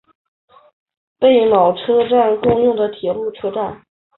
[1.19, 3.83] 贝冢车站共用的铁路车站。